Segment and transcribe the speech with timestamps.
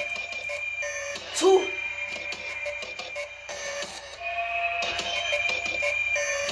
[1.34, 1.60] zu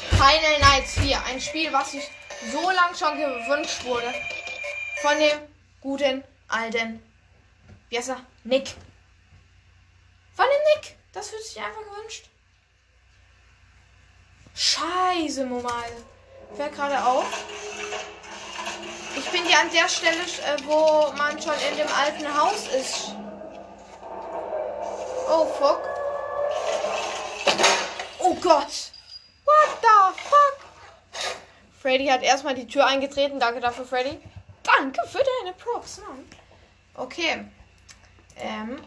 [0.09, 1.21] Final Nights 4.
[1.29, 2.09] Ein Spiel, was sich
[2.51, 4.11] so lange schon gewünscht wurde.
[5.03, 5.37] Von dem
[5.79, 7.03] guten alten.
[7.89, 8.17] Wie heißt er?
[8.47, 8.75] Nick.
[10.33, 10.95] Vor allem Nick.
[11.13, 12.25] Das wird sich einfach gewünscht.
[14.55, 15.91] Scheiße, Momal.
[16.55, 17.25] Fährt gerade auf.
[19.17, 23.15] Ich bin hier an der Stelle, äh, wo man schon in dem alten Haus ist.
[25.29, 25.81] Oh, fuck.
[28.19, 28.91] Oh Gott.
[29.43, 31.35] What the fuck?
[31.81, 33.39] Freddy hat erstmal die Tür eingetreten.
[33.41, 34.19] Danke dafür, Freddy.
[34.63, 36.25] Danke für deine Props, Mann.
[36.95, 37.45] Okay.
[38.39, 38.79] Ähm,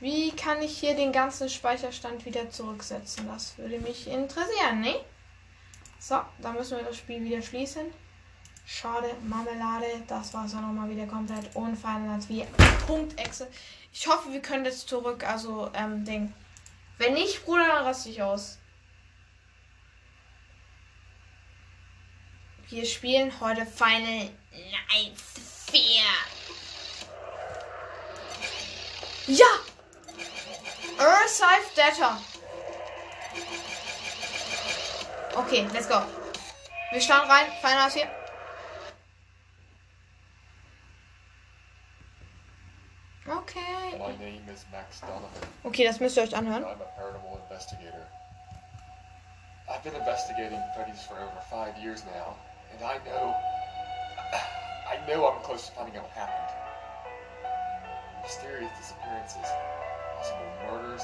[0.00, 3.26] wie kann ich hier den ganzen Speicherstand wieder zurücksetzen?
[3.26, 4.94] Das würde mich interessieren, ne?
[5.98, 7.92] So, dann müssen wir das Spiel wieder schließen.
[8.64, 12.44] Schade, Marmelade, das war es auch nochmal wieder komplett unverändert wie
[12.86, 13.48] Punktechse.
[13.92, 16.32] Ich hoffe, wir können jetzt zurück, also ähm, Ding.
[16.98, 18.58] Wenn nicht, Bruder, dann raste ich aus.
[22.68, 24.30] Wir spielen heute Final
[24.92, 25.82] Nights 4.
[29.26, 29.58] Ja!
[30.98, 32.16] Ursife Data.
[35.36, 36.00] Okay, let's go.
[36.92, 37.46] Wir starten rein.
[37.60, 38.08] Final aus hier.
[43.28, 43.60] Okay.
[45.64, 46.64] Okay, das müsst ihr euch anhören.
[49.68, 52.34] I've been investigating Freddy's for over five years now,
[52.72, 53.34] and I know.
[54.88, 56.59] I know I'm close to finding out what happened.
[58.22, 59.46] mysterious disappearances,
[60.20, 61.02] possible murders,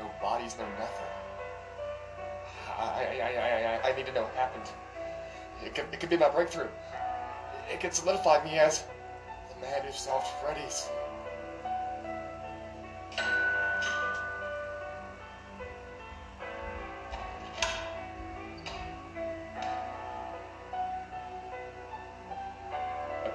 [0.00, 1.10] no bodies, no nothing.
[2.78, 4.64] I, I, I, I, I need to know what happened.
[5.64, 6.68] It could, it could be my breakthrough.
[7.70, 8.84] It could solidify me as
[9.54, 10.88] the man who solved Freddy's.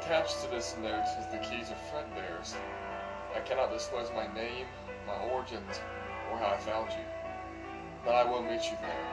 [0.07, 2.55] Attached to this note is the key to Fredbear's.
[3.35, 4.65] I cannot disclose my name,
[5.05, 5.81] my origins,
[6.31, 7.03] or how I found you.
[8.05, 9.05] But I will meet you there.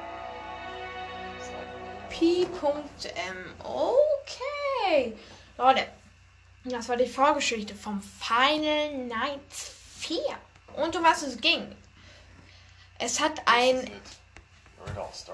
[2.10, 3.54] P.M.
[3.64, 5.14] Okay.
[5.58, 5.84] Leute,
[6.64, 10.16] das war die Vorgeschichte vom Final Night 4.
[10.76, 11.74] Und um was es ging.
[13.00, 13.90] Es hat ein.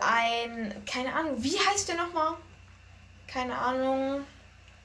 [0.01, 0.83] Ein.
[0.87, 1.35] Keine Ahnung.
[1.45, 2.37] Wie heißt der nochmal?
[3.27, 4.25] Keine Ahnung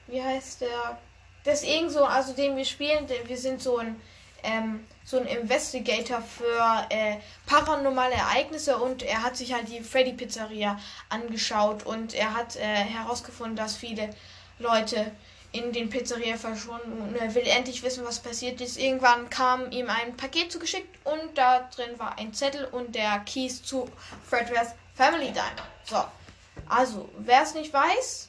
[0.08, 0.98] wie heißt der?
[1.44, 4.00] Das ist so, also den wir spielen, wir sind so ein,
[4.42, 10.12] ähm, so ein Investigator für äh, paranormale Ereignisse und er hat sich halt die Freddy
[10.12, 10.78] Pizzeria
[11.08, 14.10] angeschaut und er hat äh, herausgefunden, dass viele
[14.58, 15.12] Leute
[15.52, 17.00] in den Pizzeria verschwunden.
[17.00, 18.76] und Er will endlich wissen, was passiert ist.
[18.76, 23.62] Irgendwann kam ihm ein Paket zugeschickt und da drin war ein Zettel und der Keys
[23.62, 23.88] zu
[24.28, 25.50] Fredware's Family Diner.
[25.84, 26.04] So,
[26.68, 28.28] also wer es nicht weiß,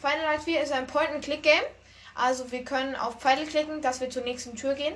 [0.00, 1.60] Final Light 4 ist ein Point-and-Click-Game.
[2.14, 4.94] Also wir können auf Pfeile klicken, dass wir zur nächsten Tür gehen.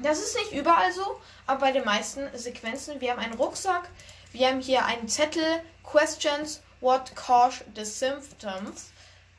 [0.00, 3.00] Das ist nicht überall so, aber bei den meisten Sequenzen.
[3.00, 3.88] Wir haben einen Rucksack,
[4.32, 8.90] wir haben hier einen Zettel, Questions, What caused the symptoms?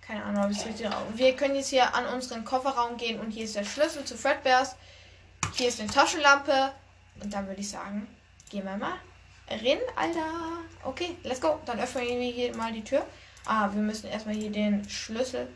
[0.02, 3.30] Keine Ahnung, ob ich es richtig Wir können jetzt hier an unseren Kofferraum gehen und
[3.30, 4.76] hier ist der Schlüssel zu Fredbears.
[5.56, 6.72] Hier ist eine Taschenlampe.
[7.22, 8.08] Und dann würde ich sagen,
[8.50, 8.94] gehen wir mal
[9.50, 10.26] rein, Alter.
[10.84, 11.60] Okay, let's go.
[11.66, 13.06] Dann öffnen wir hier mal die Tür.
[13.50, 15.48] Ah, wir müssen erstmal hier den Schlüssel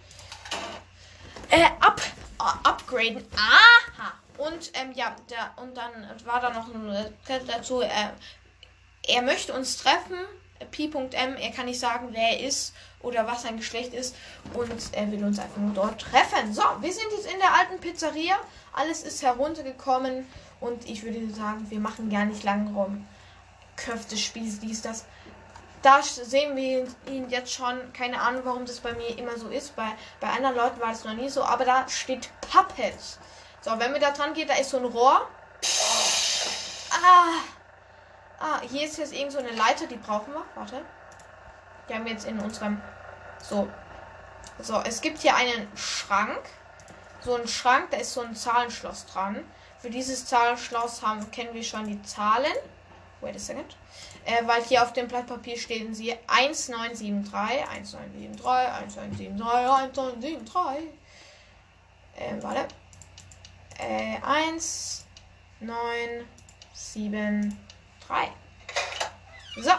[1.50, 2.02] äh, up,
[2.41, 3.22] uh, äh, upgraden.
[3.35, 4.13] Aha.
[4.38, 5.91] Und ähm, ja, der, und dann
[6.24, 7.81] war da noch ein Zettel dazu.
[7.81, 7.90] Äh,
[9.09, 10.16] er möchte uns treffen.
[10.59, 11.03] Äh, P.M.
[11.35, 14.16] Er kann nicht sagen, wer er ist oder was sein Geschlecht ist.
[14.53, 16.53] Und er will uns einfach nur dort treffen.
[16.53, 18.38] So, wir sind jetzt in der alten Pizzeria.
[18.72, 20.26] Alles ist heruntergekommen.
[20.61, 23.05] Und ich würde sagen, wir machen gar nicht lang rum.
[23.76, 25.03] Köfte, Spieß, dies, das
[25.81, 27.91] da sehen wir ihn jetzt schon.
[27.93, 29.75] Keine Ahnung, warum das bei mir immer so ist.
[29.75, 29.87] Bei,
[30.19, 31.43] bei anderen Leuten war es noch nie so.
[31.43, 33.19] Aber da steht Puppets.
[33.61, 35.28] So, wenn wir da dran gehen, da ist so ein Rohr.
[36.91, 37.39] Ah.
[38.43, 40.43] Ah, hier ist jetzt irgend so eine Leiter, die brauchen wir.
[40.55, 40.83] Warte.
[41.89, 42.81] Die haben wir jetzt in unserem.
[43.41, 43.67] So.
[44.59, 46.41] So, es gibt hier einen Schrank.
[47.22, 49.45] So ein Schrank, da ist so ein Zahlenschloss dran.
[49.79, 52.51] Für dieses Zahlenschloss haben, kennen wir schon die Zahlen.
[53.22, 53.75] Wait a second
[54.26, 60.90] äh, weil hier auf dem Blatt Papier stehen sie 1973, 1973, 1973, 1973.
[62.18, 62.68] Äh, warte.
[63.79, 64.16] Äh,
[65.56, 68.34] 1973.
[69.64, 69.72] So.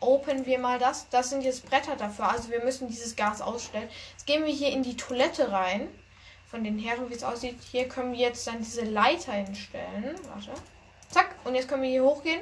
[0.00, 1.08] Open wir mal das.
[1.08, 2.28] Das sind jetzt Bretter dafür.
[2.28, 3.88] Also wir müssen dieses Gas ausstellen.
[4.12, 5.88] Jetzt gehen wir hier in die Toilette rein.
[6.50, 7.58] Von den Herren, wie es aussieht.
[7.72, 10.14] Hier können wir jetzt dann diese Leiter hinstellen.
[10.34, 10.52] Warte.
[11.10, 11.34] Zack.
[11.44, 12.40] Und jetzt können wir hier hochgehen.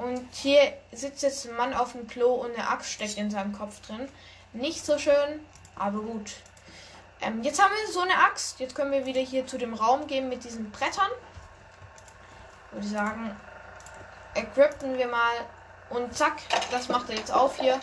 [0.00, 0.58] Und hier
[0.92, 4.08] sitzt jetzt ein Mann auf dem Klo und eine Axt steckt in seinem Kopf drin.
[4.54, 5.44] Nicht so schön,
[5.76, 6.36] aber gut.
[7.20, 8.60] Ähm, jetzt haben wir so eine Axt.
[8.60, 11.10] Jetzt können wir wieder hier zu dem Raum gehen mit diesen Brettern.
[12.70, 13.36] Würde ich sagen,
[14.36, 15.34] equippen wir mal.
[15.90, 16.38] Und zack,
[16.70, 17.78] das macht er jetzt auf hier.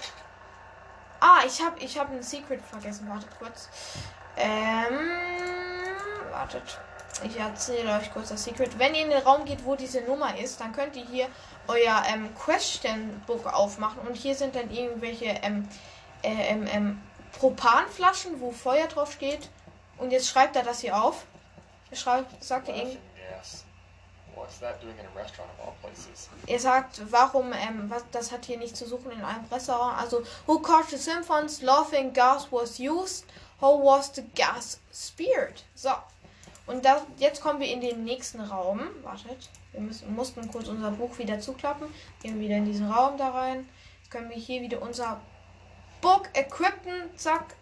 [1.19, 3.07] Ah, ich habe ich hab ein Secret vergessen.
[3.11, 3.69] Wartet kurz.
[4.37, 5.85] Ähm,
[6.31, 6.79] wartet.
[7.23, 8.77] Ich erzähle euch kurz das Secret.
[8.77, 11.27] Wenn ihr in den Raum geht, wo diese Nummer ist, dann könnt ihr hier
[11.67, 13.99] euer ähm, Question Book aufmachen.
[14.07, 15.67] Und hier sind dann irgendwelche ähm,
[16.21, 17.01] äh, ähm, ähm
[17.39, 19.49] Propanflaschen, wo Feuer drauf steht.
[19.97, 21.25] Und jetzt schreibt er das hier auf.
[21.93, 22.85] Schreibt, sagt er
[26.47, 29.99] Er sagt, warum, ähm, was, das hat hier nicht zu suchen in einem Restaurant.
[29.99, 31.61] Also, who caught the Symphons?
[31.61, 33.25] Laughing gas was used.
[33.61, 35.63] How was the gas speared?
[35.75, 35.91] So.
[36.67, 38.81] Und das, jetzt kommen wir in den nächsten Raum.
[39.01, 41.87] Wartet, wir müssen, mussten kurz unser Buch wieder zuklappen.
[42.21, 43.67] Gehen wieder in diesen Raum da rein.
[44.01, 45.21] Jetzt können wir hier wieder unser
[46.01, 47.17] Book equippen.
[47.17, 47.55] Zack.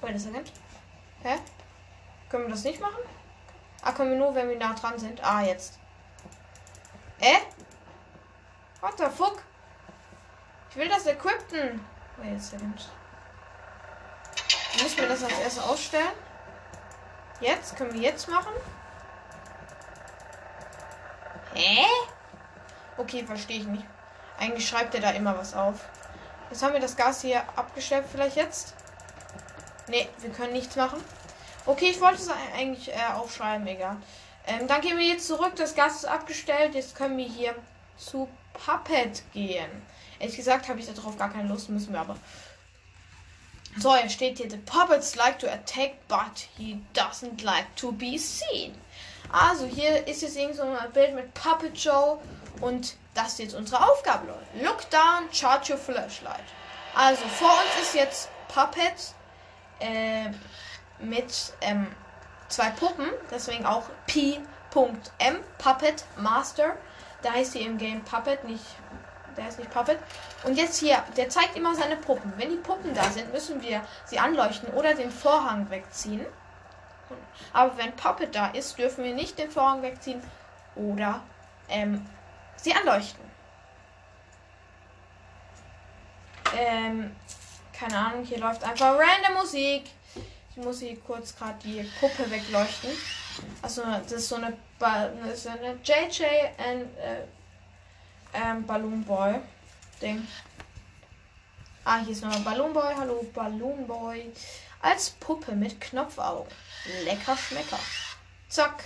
[0.00, 0.50] Wait a second.
[1.22, 1.36] Hä?
[2.30, 3.02] Können wir das nicht machen?
[3.82, 5.22] Ah, können wir nur, wenn wir nah dran sind.
[5.22, 5.78] Ah, jetzt.
[7.20, 7.40] Äh?
[8.80, 9.42] What the fuck?
[10.70, 11.78] Ich will das equippen.
[12.16, 12.88] Wait a second.
[14.82, 16.08] Muss wir das als erstes ausstellen?
[17.40, 17.74] Jetzt?
[17.76, 18.52] Können wir jetzt machen?
[21.54, 21.86] Hä?
[22.98, 23.84] Okay, verstehe ich nicht.
[24.38, 25.76] Eigentlich schreibt er da immer was auf.
[26.50, 28.74] Jetzt haben wir das Gas hier abgestellt, vielleicht jetzt?
[29.88, 31.02] Ne, wir können nichts machen.
[31.64, 33.96] Okay, ich wollte es eigentlich äh, aufschreiben, egal.
[34.46, 35.54] Ähm, dann gehen wir jetzt zurück.
[35.56, 36.74] Das Gas ist abgestellt.
[36.74, 37.54] Jetzt können wir hier
[37.96, 39.70] zu Puppet gehen.
[40.18, 42.16] Ehrlich gesagt habe ich darauf gar keine Lust, müssen wir aber.
[43.80, 48.18] So, hier steht hier, the puppets like to attack, but he doesn't like to be
[48.18, 48.74] seen.
[49.32, 52.20] Also, hier ist jetzt irgend so ein Bild mit Puppet Show
[52.60, 54.64] und das ist jetzt unsere Aufgabe, Leute.
[54.66, 56.44] Look down, charge your flashlight.
[56.94, 59.14] Also, vor uns ist jetzt Puppet
[59.80, 60.28] äh,
[60.98, 61.86] mit ähm,
[62.50, 65.40] zwei Puppen, deswegen auch P.M.
[65.56, 66.76] Puppet Master.
[67.22, 68.62] Da heißt sie im Game Puppet, nicht
[69.36, 69.98] der ist nicht Puppet.
[70.44, 72.32] Und jetzt hier, der zeigt immer seine Puppen.
[72.36, 76.24] Wenn die Puppen da sind, müssen wir sie anleuchten oder den Vorhang wegziehen.
[77.52, 80.22] Aber wenn Puppet da ist, dürfen wir nicht den Vorhang wegziehen
[80.76, 81.20] oder
[81.68, 82.06] ähm,
[82.56, 83.24] sie anleuchten.
[86.56, 87.14] Ähm,
[87.72, 89.90] keine Ahnung, hier läuft einfach random Musik.
[90.50, 92.90] Ich muss hier kurz gerade die Puppe wegleuchten.
[93.62, 96.24] Also das ist so eine, das ist eine JJ
[96.58, 97.26] and, äh,
[98.32, 99.36] ähm, Balloon Boy
[100.02, 100.26] Ding.
[101.84, 102.94] Ah, hier ist nochmal Balloon Boy.
[102.96, 104.30] Hallo, Balloon Boy.
[104.82, 106.50] Als Puppe mit Knopfaugen.
[107.04, 107.78] Lecker Schmecker.
[108.48, 108.84] Zack.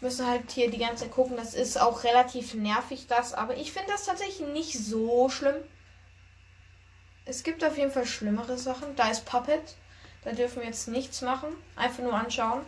[0.00, 1.36] Müssen halt hier die ganze Zeit gucken.
[1.36, 3.34] Das ist auch relativ nervig, das.
[3.34, 5.56] Aber ich finde das tatsächlich nicht so schlimm.
[7.26, 8.96] Es gibt auf jeden Fall schlimmere Sachen.
[8.96, 9.76] Da ist Puppet.
[10.24, 11.50] Da dürfen wir jetzt nichts machen.
[11.76, 12.62] Einfach nur anschauen.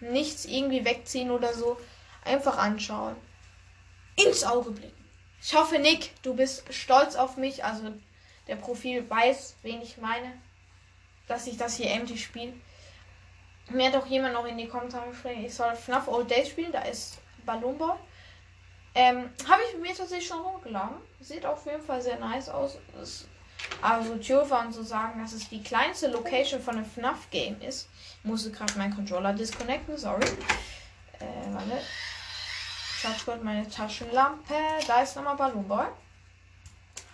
[0.00, 1.78] Nichts irgendwie wegziehen oder so.
[2.24, 3.16] Einfach anschauen
[4.16, 4.90] ins Auge blicken.
[5.42, 7.64] Ich hoffe, Nick, du bist stolz auf mich.
[7.64, 7.92] Also
[8.46, 10.32] der Profil weiß, wen ich meine,
[11.28, 12.52] dass ich das hier empty spiele.
[13.70, 16.70] Mir hat auch jemand noch in die Kommentare geschrieben, ich soll FNAF Old Days spielen,
[16.70, 17.96] da ist Ballonball.
[18.94, 20.96] Ähm, habe ich mir tatsächlich schon rumgeladen.
[21.20, 22.76] Sieht auf jeden Fall sehr nice aus.
[23.02, 23.26] Ist,
[23.80, 27.88] also Tjurfan und so sagen, dass es die kleinste Location von einem FNAF-Game ist.
[28.18, 30.26] Ich musste gerade meinen Controller disconnecten, sorry.
[31.18, 31.80] Äh, warte
[33.04, 34.54] ganz kurz meine Taschenlampe.
[34.86, 35.84] Da ist nochmal Balloon Boy.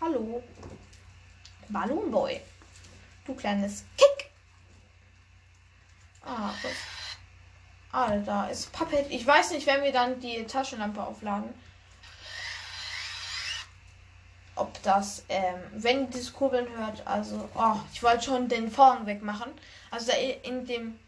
[0.00, 0.40] Hallo.
[1.68, 2.40] Balloon Boy.
[3.26, 4.30] Du kleines Kick.
[6.24, 6.72] Ah, was?
[7.90, 9.10] Ah, da ist Puppet.
[9.10, 11.52] Ich weiß nicht, wenn wir dann die Taschenlampe aufladen,
[14.54, 19.50] ob das, ähm, wenn das Kurbeln hört, also, oh, ich wollte schon den Vorhang wegmachen.
[19.90, 20.12] Also
[20.44, 21.00] in dem,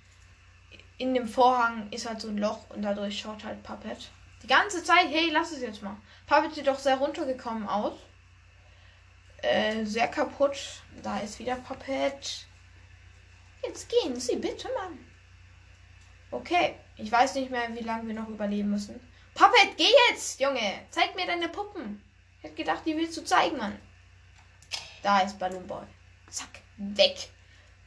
[0.99, 4.11] in dem Vorhang ist halt so ein Loch und dadurch schaut halt Puppet.
[4.43, 5.97] Die ganze Zeit, hey, lass es jetzt mal.
[6.27, 7.95] Papa sieht doch sehr runtergekommen aus.
[9.41, 10.57] Äh, sehr kaputt.
[11.03, 12.47] Da ist wieder Puppet.
[13.65, 14.99] Jetzt gehen Sie bitte, Mann.
[16.33, 18.99] Okay, ich weiß nicht mehr, wie lange wir noch überleben müssen.
[19.35, 20.87] Puppet, geh jetzt, Junge.
[20.91, 22.03] Zeig mir deine Puppen.
[22.39, 23.79] Ich hätte gedacht, die willst du zeigen, Mann.
[25.05, 25.85] Da ist Balloon Boy.
[26.31, 27.29] Zack, weg.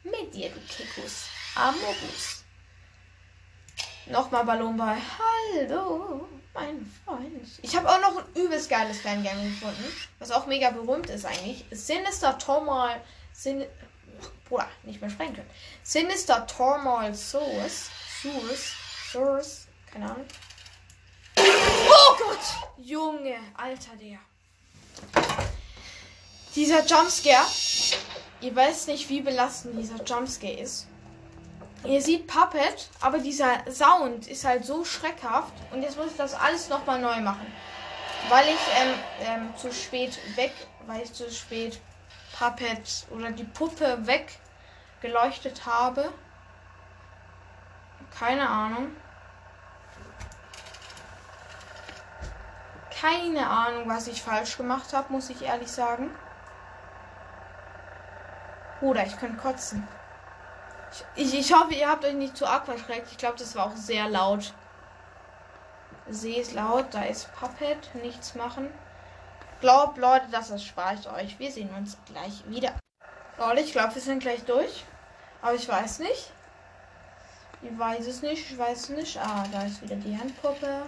[0.03, 1.27] Mit dir, du Kekus.
[1.55, 2.43] Amogus.
[4.05, 4.97] Nochmal Ballonball.
[5.19, 6.27] Hallo.
[6.55, 7.41] Mein Freund.
[7.63, 9.83] Ich habe auch noch ein übelst geiles Fangame gefunden,
[10.19, 11.65] was auch mega berühmt ist eigentlich.
[11.69, 13.01] Sinister Tormal.
[13.33, 13.65] Sin
[14.49, 15.49] Boah, nicht mehr sprechen können.
[15.83, 17.89] Sinister Tormal Source.
[18.21, 18.71] Source.
[19.11, 19.67] Source.
[19.91, 20.25] Keine Ahnung.
[21.37, 22.71] Oh Gott!
[22.85, 24.17] Junge, alter der.
[26.55, 27.45] Dieser Jumpscare.
[28.39, 30.87] Ihr wisst nicht, wie belastend dieser Jumpscare ist.
[31.85, 35.53] Ihr seht Puppet, aber dieser Sound ist halt so schreckhaft.
[35.71, 37.45] Und jetzt muss ich das alles nochmal neu machen.
[38.29, 40.51] Weil ich ähm, ähm, zu spät weg,
[40.87, 41.79] weil ich zu spät
[42.39, 43.99] Puppet oder die Puppe
[45.01, 46.11] weggeleuchtet habe.
[48.17, 48.87] Keine Ahnung.
[52.99, 56.09] Keine Ahnung, was ich falsch gemacht habe, muss ich ehrlich sagen.
[58.81, 59.87] Oder ich könnte kotzen.
[61.15, 63.11] Ich, ich hoffe, ihr habt euch nicht zu arg verschreckt.
[63.11, 64.53] Ich glaube, das war auch sehr laut.
[66.09, 67.93] Sie ist laut, da ist Puppet.
[67.95, 68.71] Nichts machen.
[69.59, 71.39] Glaubt, Leute, dass das erspare ich euch.
[71.39, 72.73] Wir sehen uns gleich wieder.
[73.39, 74.85] Leute, ich glaube, wir sind gleich durch.
[75.41, 76.31] Aber ich weiß nicht.
[77.61, 79.17] Ich weiß es nicht, ich weiß es nicht.
[79.17, 80.83] Ah, da ist wieder die Handpuppe.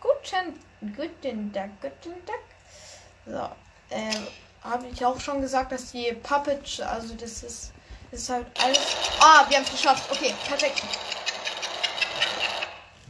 [0.00, 2.38] Guten, guten Tag, guten Tag.
[3.26, 3.50] So,
[3.94, 4.10] äh,
[4.62, 7.72] habe ich auch schon gesagt, dass die Puppet, also das ist
[8.12, 8.96] es ist halt alles.
[9.20, 10.10] Ah, wir haben es geschafft.
[10.10, 10.82] Okay, perfekt.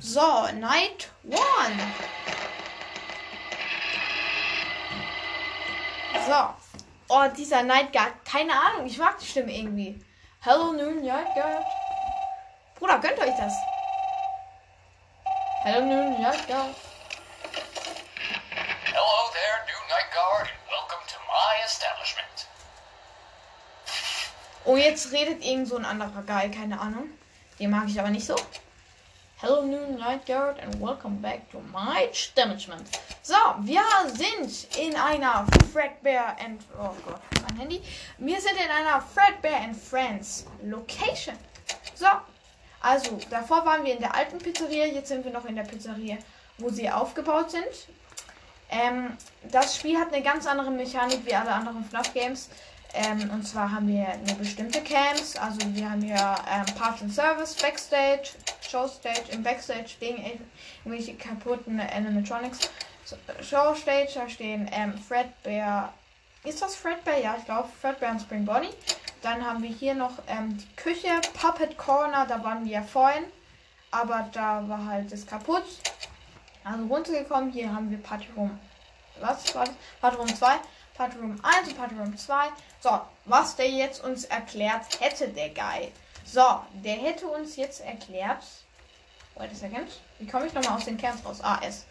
[0.00, 1.80] So, Night One.
[6.26, 6.46] So.
[7.08, 8.12] Oh, dieser Night Guard.
[8.24, 9.98] Keine Ahnung, ich mag die Stimme irgendwie.
[10.42, 11.64] Hello Noon Night Guard.
[12.78, 13.52] Bruder, gönnt euch das.
[15.62, 16.74] Hello Noon Night Guard.
[24.66, 27.08] Und oh, jetzt redet irgend so ein anderer Geil, keine Ahnung.
[27.60, 28.34] Den mag ich aber nicht so.
[29.40, 32.82] Hello Noon Light Guard and welcome back to my Stammagement.
[33.22, 37.80] So, wir sind in einer Fredbear and oh Gott, mein Handy.
[38.18, 41.36] Wir sind in einer Fredbear and Friends Location.
[41.94, 42.06] So,
[42.80, 46.16] also davor waren wir in der alten Pizzeria, jetzt sind wir noch in der Pizzeria,
[46.58, 47.70] wo sie aufgebaut sind.
[48.72, 52.50] Ähm, das Spiel hat eine ganz andere Mechanik wie alle anderen FNAF Games.
[52.98, 55.36] Ähm, und zwar haben wir nur bestimmte Camps.
[55.36, 58.30] Also wir haben ja ähm, Parts and Service, Backstage,
[58.62, 59.32] Showstage.
[59.32, 60.40] Im Backstage stehen e-
[60.82, 62.58] irgendwelche kaputten Animatronics.
[63.42, 65.92] Showstage, da stehen ähm, Fredbear.
[66.44, 67.18] Ist das Fredbear?
[67.18, 68.70] Ja, ich glaube Fredbear und Spring Bonnie.
[69.20, 73.24] Dann haben wir hier noch ähm, die Küche, Puppet Corner, da waren wir ja vorhin.
[73.90, 75.64] Aber da war halt das kaputt.
[76.64, 77.52] Also runtergekommen.
[77.52, 78.58] Hier haben wir Party Room.
[79.20, 79.74] Was war das?
[80.00, 80.54] Party Room 2.
[80.96, 82.46] Patroom 1 und Patroom 2.
[82.80, 85.90] So, was der jetzt uns erklärt hätte, der Guy.
[86.24, 86.44] So,
[86.82, 88.42] der hätte uns jetzt erklärt.
[89.36, 89.88] Wait a second.
[90.18, 91.38] Wie komme ich nochmal aus den Kerns raus?
[91.42, 91.84] Ah, S.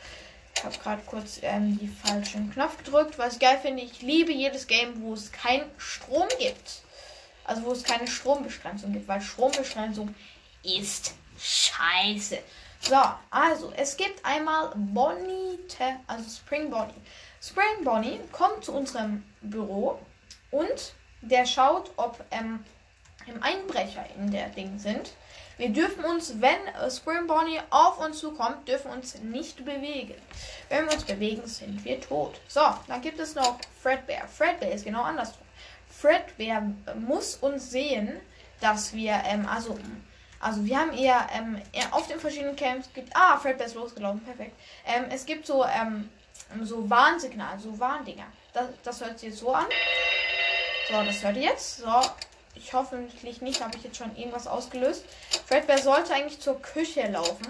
[0.57, 3.83] Ich habe gerade kurz ähm, die falschen Knopf gedrückt, was ich geil finde.
[3.83, 6.81] Ich liebe jedes Game, wo es keinen Strom gibt.
[7.43, 10.15] Also wo es keine Strombeschränkung gibt, weil Strombeschränkung
[10.63, 12.39] ist scheiße.
[12.79, 12.97] So,
[13.29, 15.59] also es gibt einmal Bonnie,
[16.07, 16.93] also Spring Bonnie.
[17.47, 19.99] Spray Bonnie kommt zu unserem Büro
[20.49, 22.65] und der schaut, ob ähm,
[23.27, 25.11] im Einbrecher in der Ding sind.
[25.59, 30.15] Wir dürfen uns, wenn äh, Spray Bonnie auf uns zukommt, dürfen uns nicht bewegen.
[30.69, 32.41] Wenn wir uns bewegen, sind wir tot.
[32.47, 34.27] So, dann gibt es noch Fredbear.
[34.27, 35.45] Fredbear ist genau andersrum.
[35.87, 38.19] Fredbear äh, muss uns sehen,
[38.59, 39.77] dass wir, ähm, also,
[40.39, 44.21] also wir haben eher, ähm, eher auf den verschiedenen Camps gibt, ah, Fredbear ist losgelaufen,
[44.21, 44.59] perfekt.
[44.87, 46.09] Ähm, es gibt so, ähm,
[46.53, 48.25] ähm, so Warnsignal, so Warndinger.
[48.53, 49.65] Das, das hört sich jetzt so an.
[50.89, 51.77] So, das hört ihr jetzt.
[51.77, 52.01] So,
[52.55, 55.05] ich hoffentlich nicht, habe ich jetzt schon irgendwas ausgelöst.
[55.47, 57.47] Fredbear sollte eigentlich zur Küche laufen.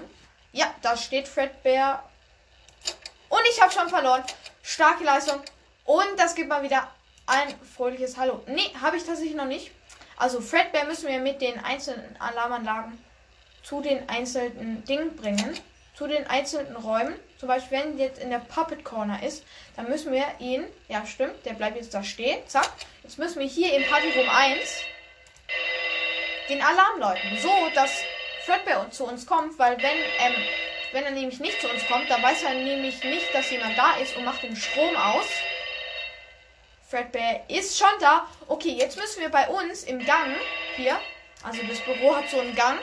[0.52, 2.04] Ja, da steht Fredbear.
[3.30, 4.24] Und ich habe schon verloren.
[4.64, 5.42] Starke Leistung.
[5.84, 6.90] Und das gibt mal wieder
[7.28, 8.42] ein fröhliches Hallo.
[8.48, 9.72] Nee, habe ich tatsächlich noch nicht.
[10.18, 12.98] Also Fredbear müssen wir mit den einzelnen Alarmanlagen
[13.64, 15.60] zu den einzelnen Dingen bringen.
[15.96, 17.16] Zu den einzelnen Räumen.
[17.40, 19.44] Zum Beispiel, wenn jetzt in der Puppet Corner ist,
[19.76, 22.70] dann müssen wir ihn, ja stimmt, der bleibt jetzt da stehen, zack.
[23.04, 24.84] Jetzt müssen wir hier im Party Room 1
[26.50, 27.92] den Alarm läuten, so dass
[28.46, 30.36] Fredbear zu uns kommt, weil wenn, ähm,
[30.94, 33.96] wenn er nämlich nicht zu uns kommt, dann weiß er nämlich nicht, dass jemand da
[34.02, 35.26] ist und macht den Strom aus.
[36.90, 38.28] Fredbear ist schon da.
[38.48, 40.36] Okay, jetzt müssen wir bei uns im Gang,
[40.78, 40.98] hier,
[41.44, 42.78] also das Büro hat so einen Gang,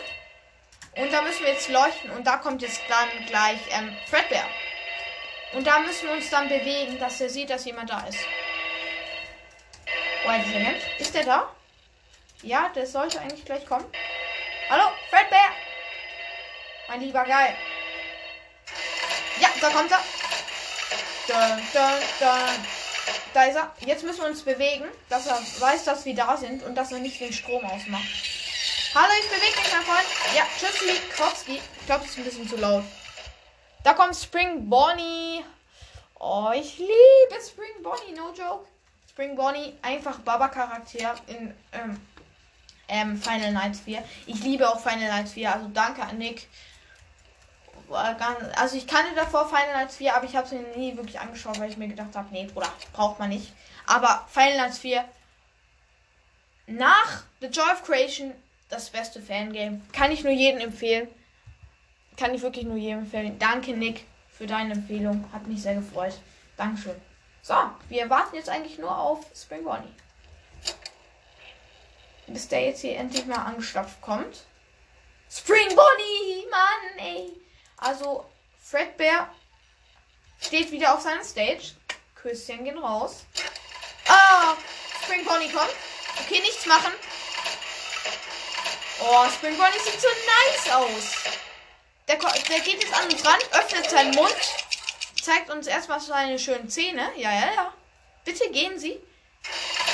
[0.95, 4.45] und da müssen wir jetzt leuchten und da kommt jetzt dann gleich ähm, Fredbear.
[5.55, 8.19] Und da müssen wir uns dann bewegen, dass er sieht, dass jemand da ist.
[10.27, 10.83] Oh, dieser Mensch.
[10.99, 11.55] Ist der da?
[12.43, 13.85] Ja, der sollte eigentlich gleich kommen.
[14.71, 15.51] Hallo, Fredbear!
[16.89, 17.55] Mein lieber Geil.
[19.41, 19.99] Ja, da kommt er.
[21.27, 22.65] Dun, dun, dun.
[23.35, 23.75] Da ist er.
[23.87, 26.99] Jetzt müssen wir uns bewegen, dass er weiß, dass wir da sind und dass er
[26.99, 28.05] nicht den Strom ausmacht.
[28.95, 30.07] Hallo, ich bewege mich, mein Freund.
[30.37, 31.63] Ja, tschüss, Klopski.
[31.81, 32.85] Ich glaube, das ist ein bisschen zu laut.
[33.85, 35.43] Da kommt Spring Bonnie.
[36.21, 38.67] Oh, ich liebe Spring Bonnie, no joke.
[39.09, 42.01] Spring Bonnie, einfach Baba-Charakter in ähm,
[42.89, 44.05] ähm, Final Nights 4.
[44.27, 46.49] Ich liebe auch Final Nights 4, also danke an Nick.
[47.91, 51.71] Also ich kannte davor Final Nights 4, aber ich habe es nie wirklich angeschaut, weil
[51.71, 53.55] ich mir gedacht habe, nee, Bruder, braucht man nicht.
[53.87, 55.03] Aber Final Nights 4
[56.67, 58.35] nach The Joy of Creation
[58.73, 59.81] das beste Fangame.
[59.93, 61.07] Kann ich nur jedem empfehlen.
[62.17, 63.39] Kann ich wirklich nur jedem empfehlen.
[63.39, 65.31] Danke, Nick, für deine Empfehlung.
[65.33, 66.15] Hat mich sehr gefreut.
[66.57, 67.01] Dankeschön.
[67.43, 67.55] So,
[67.89, 69.95] wir warten jetzt eigentlich nur auf Spring Bonnie.
[72.27, 74.47] Bis der jetzt hier endlich mal angestapft kommt.
[75.31, 77.33] Spring Bonnie, Mann, ey.
[77.77, 78.25] Also,
[78.59, 79.29] Fredbear
[80.41, 81.73] steht wieder auf seiner Stage.
[82.15, 83.27] Küsschen gehen raus.
[84.09, 84.57] Ah, oh,
[85.05, 85.75] Spring Bonnie kommt.
[86.21, 86.93] Okay, nichts machen.
[89.01, 91.13] Oh, Spring Bonnie sieht so nice aus.
[92.09, 94.35] Der, der geht jetzt an uns ran, öffnet seinen Mund,
[95.23, 97.09] zeigt uns erstmal seine schönen Zähne.
[97.17, 97.73] Ja, ja, ja.
[98.25, 99.01] Bitte gehen Sie.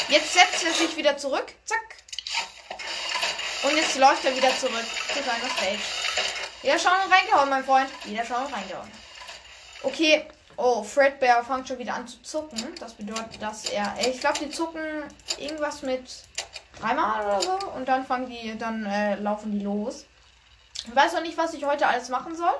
[0.08, 1.54] Jetzt setzt er sich wieder zurück.
[1.64, 1.78] Zack.
[3.62, 5.78] Und jetzt läuft er wieder zurück zu seiner Stage.
[6.62, 7.88] Wieder schauen und reingehauen, mein Freund.
[8.04, 8.90] Wieder schauen und reingehauen.
[9.82, 10.26] Okay.
[10.56, 12.74] Oh, Fredbear fängt schon wieder an zu zucken.
[12.80, 13.94] Das bedeutet, dass er.
[14.04, 15.04] Ich glaube, die zucken
[15.38, 16.02] irgendwas mit
[16.80, 17.26] dreimal ah.
[17.26, 20.06] oder so und dann fangen die, dann äh, laufen die los.
[20.87, 22.54] Ich weiß noch nicht, was ich heute alles machen soll.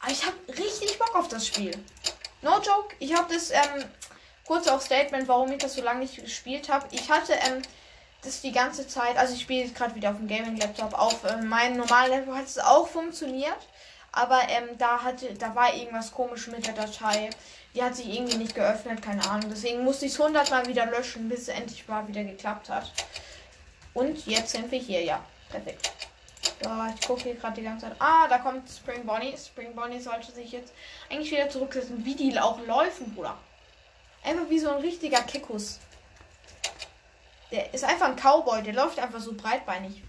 [0.00, 1.72] Aber ich habe richtig Bock auf das Spiel.
[2.42, 3.84] No joke, ich habe das, ähm,
[4.46, 6.86] kurz auch Statement, warum ich das so lange nicht gespielt habe.
[6.92, 7.62] Ich hatte, ähm,
[8.22, 11.78] das die ganze Zeit, also ich spiele gerade wieder auf dem Gaming-Laptop, auf äh, meinem
[11.78, 13.56] normalen Laptop hat es auch funktioniert.
[14.12, 17.28] Aber ähm, da hatte, da war irgendwas komisch mit der Datei
[17.76, 19.50] die hat sich irgendwie nicht geöffnet, keine Ahnung.
[19.50, 22.90] Deswegen musste ich es 100 Mal wieder löschen, bis es endlich mal wieder geklappt hat.
[23.92, 25.22] Und jetzt sind wir hier, ja.
[25.50, 25.92] Perfekt.
[26.64, 27.96] Ja, ich gucke hier gerade die ganze Zeit.
[28.00, 29.34] Ah, da kommt Spring Bonnie.
[29.36, 30.72] Spring Bonnie sollte sich jetzt
[31.10, 33.36] eigentlich wieder zurücksetzen, wie die auch läufen, Bruder.
[34.24, 35.78] Einfach wie so ein richtiger Kekus.
[37.52, 40.02] Der ist einfach ein Cowboy, der läuft einfach so breitbeinig.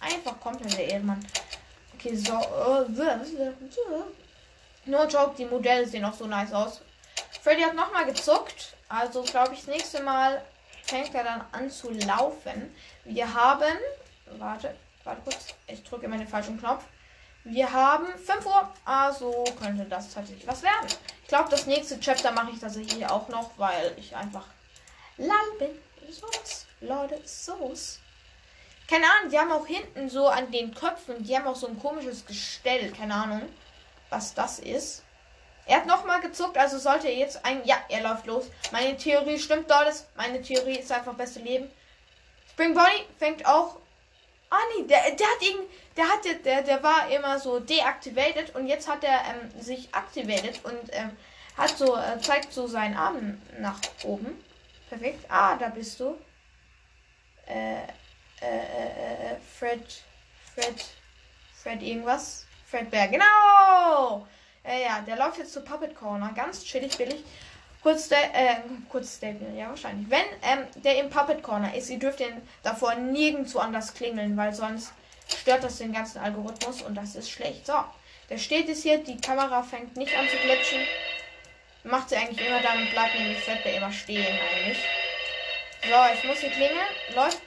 [0.00, 1.24] Einfach komplett der Ehrenmann.
[1.94, 2.34] Okay, so.
[2.34, 3.20] Äh,
[4.90, 6.82] no joke, die Modelle sehen auch so nice aus.
[7.44, 8.74] Freddy hat nochmal gezuckt.
[8.88, 10.42] Also glaube ich, das nächste Mal
[10.84, 12.74] fängt er dann an zu laufen.
[13.04, 13.74] Wir haben.
[14.38, 15.48] Warte, warte kurz.
[15.66, 16.84] Ich drücke immer den falschen Knopf.
[17.44, 18.72] Wir haben 5 Uhr.
[18.86, 20.86] Also könnte das tatsächlich was werden.
[21.20, 24.46] Ich glaube, das nächste Chapter mache ich tatsächlich hier auch noch, weil ich einfach
[25.18, 25.70] lal bin.
[26.10, 26.64] Soos.
[26.80, 28.00] Leute, Soos.
[28.88, 31.78] Keine Ahnung, die haben auch hinten so an den Köpfen, die haben auch so ein
[31.78, 32.90] komisches Gestell.
[32.92, 33.42] Keine Ahnung,
[34.08, 35.03] was das ist.
[35.66, 37.64] Er hat nochmal gezuckt, also sollte er jetzt ein.
[37.64, 38.50] Ja, er läuft los.
[38.70, 40.04] Meine Theorie stimmt, Doris.
[40.16, 41.70] Meine Theorie ist einfach beste Leben.
[42.50, 43.76] Spring Bonnie fängt auch.
[44.50, 45.58] Ah nee, der, der hat ihn.
[45.96, 50.62] Der hatte, der, der war immer so deactivated und jetzt hat er ähm, sich activated
[50.64, 51.16] und ähm,
[51.56, 54.44] hat so, äh, zeigt so seinen Arm nach oben.
[54.90, 55.24] Perfekt.
[55.30, 56.18] Ah, da bist du.
[57.46, 57.84] Äh, äh,
[58.42, 60.02] äh, äh Fred.
[60.54, 60.84] Fred.
[61.62, 62.46] Fred irgendwas.
[62.68, 64.26] Fred Bär, genau!
[64.66, 66.32] Äh, ja, der läuft jetzt zu Puppet Corner.
[66.34, 67.22] Ganz chillig, billig.
[67.82, 68.26] Kurz, äh,
[68.88, 70.08] kurz Statement, ja, wahrscheinlich.
[70.10, 74.54] Wenn ähm, der im Puppet Corner ist, ihr dürft den davor nirgendwo anders klingeln, weil
[74.54, 74.92] sonst
[75.42, 77.66] stört das den ganzen Algorithmus und das ist schlecht.
[77.66, 77.74] So,
[78.30, 80.80] der steht es hier, die Kamera fängt nicht an zu glitschen.
[81.86, 84.78] Macht sie eigentlich immer, damit bleibt nämlich Fredbear immer stehen eigentlich.
[85.82, 86.78] So, ich muss die Klingel.
[87.14, 87.42] Läuft.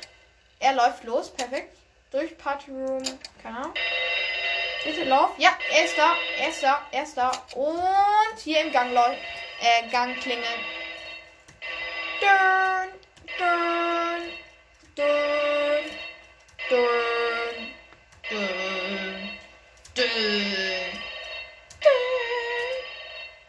[0.59, 1.31] Er läuft los.
[1.33, 1.75] Perfekt.
[2.11, 3.01] Durch Party Room.
[3.41, 3.73] Keine Ahnung.
[4.87, 5.31] Bitte lauf.
[5.37, 6.15] Ja, er ist da.
[6.39, 6.81] Er ist da.
[6.91, 7.29] Er ist da.
[7.55, 9.19] Und hier im Gang läuft.
[9.59, 10.45] Äh, Gang klingeln.
[12.21, 12.87] Dun,
[13.37, 14.31] dun,
[14.95, 15.91] dun,
[18.29, 18.47] dun,
[19.93, 20.07] dun,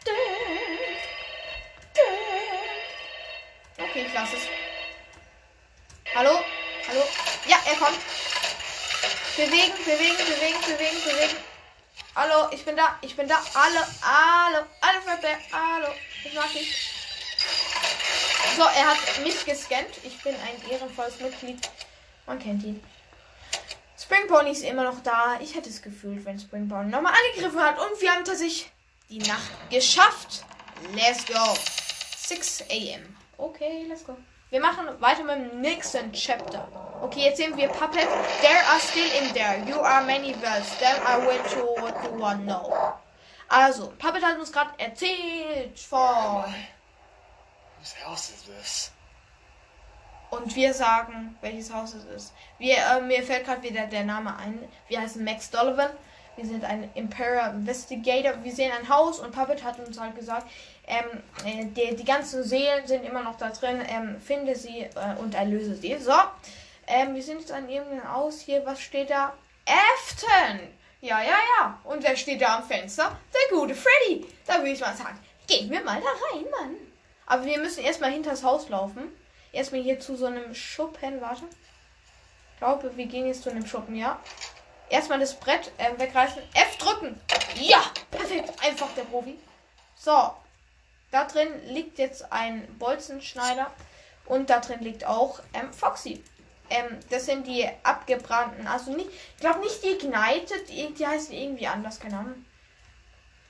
[0.03, 0.13] dun.
[3.85, 4.43] Okay, ich lasse es.
[6.13, 6.31] Hallo?
[6.89, 7.01] Hallo?
[7.47, 7.97] Ja, er kommt.
[9.45, 11.37] Bewegen, bewegen, bewegen, bewegen, bewegen.
[12.13, 13.41] Hallo, ich bin da, ich bin da.
[13.55, 15.87] Hallo, hallo, alle Fremde, hallo.
[16.25, 16.91] Ich mag dich.
[18.57, 19.87] So, er hat mich gescannt.
[20.03, 21.69] Ich bin ein ehrenvolles Mitglied.
[22.25, 22.83] Man kennt ihn.
[23.97, 25.37] Spring Pony ist immer noch da.
[25.41, 27.79] Ich hätte es gefühlt, wenn Spring Pony nochmal angegriffen hat.
[27.79, 28.69] Und wir haben tatsächlich
[29.09, 30.43] die Nacht geschafft.
[30.93, 31.53] Let's go.
[32.27, 33.15] 6 a.m.
[33.37, 34.17] Okay, let's go.
[34.49, 36.67] Wir machen weiter mit dem nächsten Chapter.
[37.03, 37.99] Okay, jetzt sehen wir Puppet.
[38.41, 39.57] There are still in there.
[39.67, 40.75] You are many wells.
[40.79, 42.97] Then I will show what you want now.
[43.47, 46.45] Also, Puppet hat uns gerade erzählt von.
[47.79, 48.91] Whose house is this?
[50.31, 52.33] Und wir sagen, welches Haus es ist.
[52.57, 54.67] Wir, äh, mir fällt gerade wieder der Name ein.
[54.87, 55.91] Wir heißen Max Donovan.
[56.35, 58.43] Wir sind ein Imperial Investigator.
[58.43, 60.47] Wir sehen ein Haus und Puppet hat uns halt gesagt,
[60.89, 63.81] ähm, äh, die, die ganzen Seelen sind immer noch da drin.
[63.87, 65.95] Ähm, finde sie äh, und erlöse sie.
[65.99, 66.11] So,
[66.87, 68.65] ähm, wir sind jetzt an irgendeinem Haus hier.
[68.65, 69.33] Was steht da?
[69.67, 70.59] Afton!
[71.01, 71.79] Ja, ja, ja.
[71.83, 73.15] Und wer steht da am Fenster?
[73.31, 74.25] Der gute Freddy.
[74.47, 76.75] Da würde ich mal sagen, gehen wir mal da rein, Mann.
[77.27, 79.07] Aber wir müssen erstmal hinters Haus laufen.
[79.53, 81.21] Erstmal hier zu so einem Schuppen.
[81.21, 81.43] Warte.
[81.45, 84.19] Ich glaube, wir gehen jetzt zu einem Schuppen, ja.
[84.89, 86.41] Erstmal das Brett äh, wegreißen.
[86.55, 87.21] F drücken.
[87.61, 88.51] Ja, perfekt.
[88.65, 89.39] Einfach der Profi.
[89.95, 90.33] So,
[91.11, 93.71] da drin liegt jetzt ein Bolzenschneider
[94.25, 96.23] und da drin liegt auch ähm, Foxy.
[96.69, 101.33] Ähm, das sind die abgebrannten, also nicht, ich glaube nicht die Ignited, die, die heißen
[101.33, 102.45] irgendwie anders, keine Ahnung.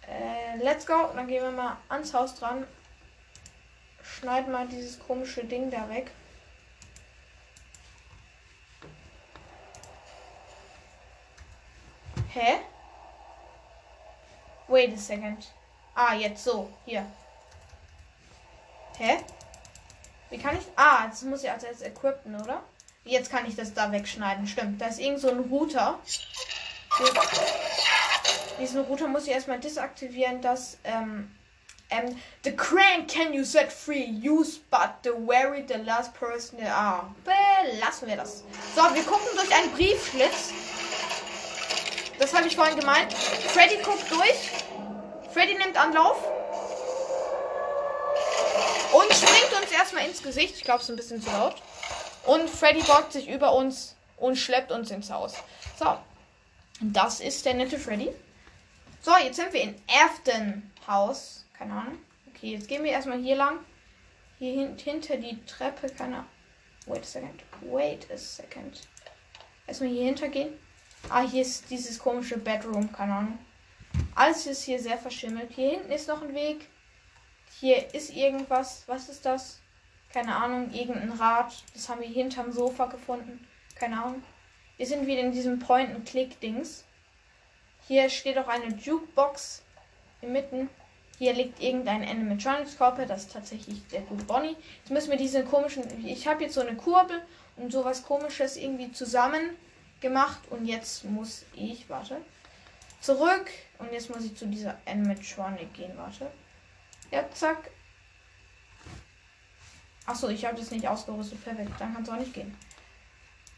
[0.08, 2.66] Äh, let's go, dann gehen wir mal ans Haus dran.
[4.04, 6.12] Schneiden mal dieses komische Ding da weg.
[12.30, 12.54] Hä?
[14.70, 15.52] Wait a second.
[15.94, 16.72] Ah, jetzt so.
[16.86, 17.06] Hier.
[19.00, 19.18] Hä?
[20.30, 20.66] Wie kann ich.
[20.76, 22.62] Ah, das muss ich also jetzt equippen, oder?
[23.06, 24.46] Jetzt kann ich das da wegschneiden.
[24.46, 24.80] Stimmt.
[24.82, 25.98] Da ist irgend so ein Router.
[28.60, 30.78] Diesen Router muss ich erstmal desaktivieren, dass.
[30.84, 31.36] Ähm, um,
[31.92, 36.68] ähm, the crank can you set free, use but the very the last person they
[36.68, 37.02] are.
[37.02, 38.44] Ah, belassen wir das.
[38.76, 40.52] So, wir gucken durch einen Briefschlitz.
[42.20, 43.12] Das habe ich vorhin gemeint.
[43.14, 44.64] Freddy guckt durch.
[45.34, 46.18] Freddy nimmt Anlauf.
[48.92, 50.56] Und springt uns erstmal ins Gesicht.
[50.58, 51.62] Ich glaube, es ist ein bisschen zu laut.
[52.26, 55.36] Und Freddy beugt sich über uns und schleppt uns ins Haus.
[55.78, 55.96] So,
[56.82, 58.10] das ist der nette Freddy.
[59.02, 61.46] So, jetzt sind wir in Afton Haus.
[61.56, 62.00] Keine Ahnung.
[62.34, 63.60] Okay, jetzt gehen wir erstmal hier lang.
[64.40, 65.90] Hier hin hinter die Treppe.
[65.90, 66.28] Keine Ahnung.
[66.88, 67.44] Wait a second.
[67.62, 68.82] Wait a second.
[69.68, 70.58] Erstmal hier hinter gehen.
[71.10, 72.92] Ah, hier ist dieses komische Bedroom.
[72.92, 73.40] Keine Ahnung.
[74.16, 75.52] Alles ist hier sehr verschimmelt.
[75.54, 76.68] Hier hinten ist noch ein Weg.
[77.60, 78.84] Hier ist irgendwas.
[78.88, 79.60] Was ist das?
[80.14, 80.72] Keine Ahnung.
[80.72, 81.54] Irgendein Rad.
[81.74, 83.46] Das haben wir hinterm Sofa gefunden.
[83.76, 84.24] Keine Ahnung.
[84.78, 86.86] Wir sind wieder in diesem Point-and-Click-Dings.
[87.86, 89.64] Hier steht auch eine Jukebox
[90.22, 90.70] inmitten.
[91.18, 93.06] Hier liegt irgendein Animatronics-Körper.
[93.06, 94.56] Das ist tatsächlich der gute Bonnie.
[94.78, 95.84] Jetzt müssen wir diese komischen.
[96.08, 97.22] Ich habe jetzt so eine Kurbel
[97.58, 99.58] und sowas komisches irgendwie zusammen
[100.00, 100.40] gemacht.
[100.50, 101.90] Und jetzt muss ich.
[101.90, 102.22] Warte.
[103.02, 103.48] Zurück.
[103.80, 105.92] Und jetzt muss ich zu dieser Animatronic gehen.
[105.98, 106.32] Warte.
[107.12, 107.72] Ja, zack.
[110.06, 111.44] Achso, ich habe das nicht ausgerüstet.
[111.44, 111.72] Perfekt.
[111.80, 112.56] Dann kann es auch nicht gehen.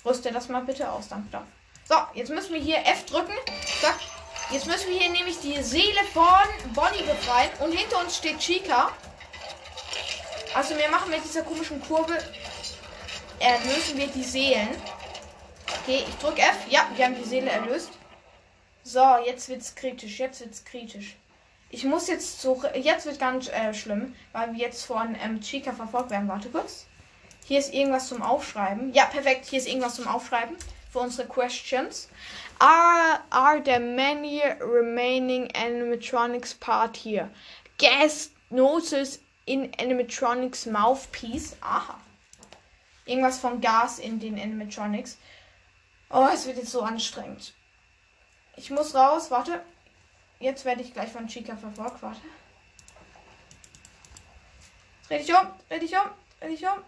[0.06, 1.42] Rüste das mal bitte aus, danke.
[1.88, 3.34] So, jetzt müssen wir hier F drücken.
[3.82, 3.98] Zack.
[4.52, 6.24] Jetzt müssen wir hier nämlich die Seele von
[6.74, 7.52] Bonnie befreien.
[7.60, 8.92] Und hinter uns steht Chica.
[10.54, 12.18] Also wir machen mit dieser komischen Kurve
[13.40, 14.70] erlösen wir die Seelen.
[15.82, 16.66] Okay, ich drücke F.
[16.70, 17.90] Ja, wir haben die Seele erlöst.
[18.84, 20.20] So, jetzt wird's kritisch.
[20.20, 21.16] Jetzt wird's kritisch.
[21.74, 22.62] Ich muss jetzt zu.
[22.76, 26.28] Jetzt wird ganz äh, schlimm, weil wir jetzt von ähm, Chica verfolgt werden.
[26.28, 26.86] Warte kurz.
[27.46, 28.92] Hier ist irgendwas zum Aufschreiben.
[28.94, 29.46] Ja, perfekt.
[29.46, 30.58] Hier ist irgendwas zum Aufschreiben
[30.92, 32.10] für unsere Questions.
[32.60, 37.30] Are, are there many remaining animatronics part here?
[37.78, 41.56] Gas noses in animatronics mouthpiece.
[41.62, 41.98] Aha.
[43.06, 45.18] Irgendwas von Gas in den animatronics.
[46.10, 47.54] Oh, es wird jetzt so anstrengend.
[48.58, 49.32] Ich muss raus.
[49.32, 49.62] Warte.
[50.42, 52.02] Jetzt werde ich gleich von Chica verfolgt.
[52.02, 52.20] Warte.
[55.08, 56.82] Dreh dich um, dreh dich um, dreh dich um.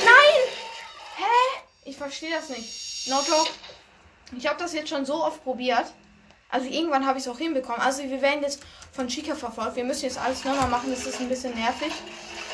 [0.00, 0.42] Nein!
[1.16, 1.60] Hä?
[1.84, 3.06] Ich verstehe das nicht.
[3.08, 3.46] No talk.
[4.36, 5.86] Ich habe das jetzt schon so oft probiert.
[6.48, 7.80] Also irgendwann habe ich es auch hinbekommen.
[7.80, 9.76] Also wir werden jetzt von Chica verfolgt.
[9.76, 10.90] Wir müssen jetzt alles nochmal machen.
[10.90, 11.92] Das ist ein bisschen nervig.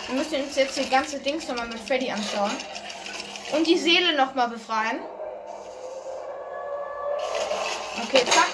[0.06, 2.50] Wir müssen uns jetzt die ganze Dings nochmal mit Freddy anschauen.
[3.56, 5.00] Und die Seele nochmal befreien.
[8.12, 8.48] Okay, zack.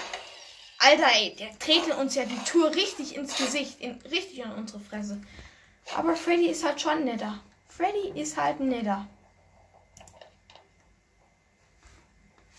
[0.80, 4.80] Alter, ey, der treten uns ja die Tour richtig ins Gesicht, in, richtig in unsere
[4.80, 5.18] Fresse.
[5.94, 7.38] Aber Freddy ist halt schon netter.
[7.70, 9.06] Freddy ist halt netter.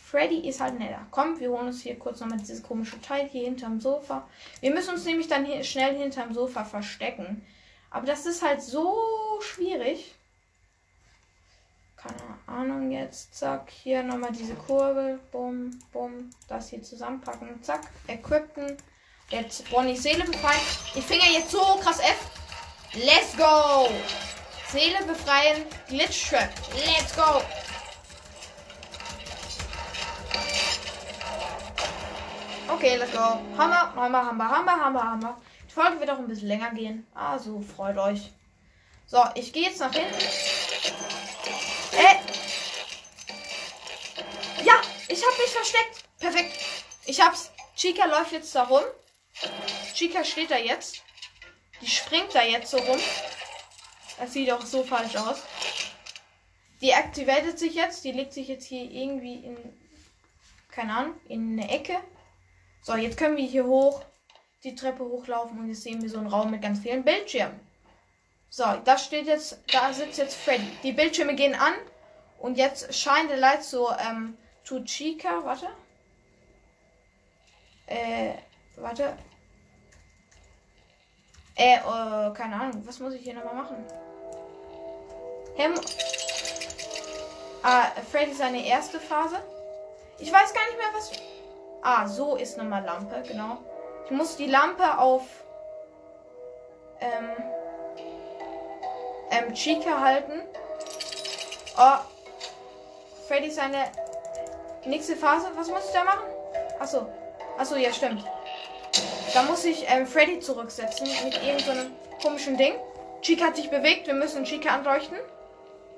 [0.09, 1.05] Freddy ist halt netter.
[1.11, 4.27] Komm, wir holen uns hier kurz nochmal dieses komische Teil hier hinterm Sofa.
[4.61, 7.45] Wir müssen uns nämlich dann hier schnell hinterm Sofa verstecken.
[7.91, 10.15] Aber das ist halt so schwierig
[11.97, 18.77] keine Ahnung jetzt, zack, hier nochmal diese Kurbel, bumm, bumm, das hier zusammenpacken, zack, equippen,
[19.29, 20.59] jetzt Bonnie Seele befreien,
[20.95, 22.29] die finger jetzt so krass F,
[22.93, 23.89] let's go,
[24.71, 26.49] Seele befreien, Glitch Trap,
[26.85, 27.41] let's go,
[32.69, 33.17] Okay, let's go.
[33.57, 35.41] Hammer, Hammer, Hammer, Hammer, Hammer, Hammer.
[35.69, 37.07] Die Folge wird auch ein bisschen länger gehen.
[37.15, 38.33] Also, freut euch.
[39.05, 40.19] So, ich gehe jetzt nach hinten.
[41.97, 42.15] Äh.
[44.63, 44.73] Ja,
[45.07, 46.03] ich habe mich versteckt.
[46.19, 46.51] Perfekt.
[47.05, 47.51] Ich hab's.
[47.75, 48.83] Chica läuft jetzt da rum.
[49.95, 51.01] Chica steht da jetzt.
[51.81, 52.99] Die springt da jetzt so rum.
[54.19, 55.41] Das sieht auch so falsch aus.
[56.81, 58.03] Die aktiviert sich jetzt.
[58.03, 59.57] Die legt sich jetzt hier irgendwie in.
[60.69, 61.97] Keine Ahnung, in eine Ecke.
[62.83, 64.03] So, jetzt können wir hier hoch.
[64.63, 67.59] Die Treppe hochlaufen und jetzt sehen wir so einen Raum mit ganz vielen Bildschirmen.
[68.57, 70.65] So, da steht jetzt, da sitzt jetzt Freddy.
[70.81, 71.73] Die Bildschirme gehen an
[72.39, 75.67] und jetzt scheint der Light so ähm, zu Chica, warte.
[77.85, 78.33] Äh,
[78.77, 79.15] warte.
[81.55, 83.85] Äh, äh, keine Ahnung, was muss ich hier nochmal machen?
[85.57, 85.75] Hem
[87.61, 89.35] ah, Freddy ist seine erste Phase.
[90.17, 91.11] Ich weiß gar nicht mehr, was.
[91.83, 93.59] Ah, so ist nochmal Lampe, genau.
[94.05, 95.21] Ich muss die Lampe auf.
[97.01, 97.35] Ähm,
[99.37, 100.41] ähm, Chica halten.
[101.77, 101.99] Oh.
[103.27, 103.91] Freddy seine
[104.85, 105.47] nächste Phase.
[105.55, 106.25] Was muss ich da machen?
[106.79, 107.05] Achso.
[107.57, 108.23] Achso, ja, stimmt.
[109.33, 112.75] Da muss ich ähm, Freddy zurücksetzen mit irgendeinem so komischen Ding.
[113.21, 114.07] Chica hat sich bewegt.
[114.07, 115.17] Wir müssen Chica anleuchten.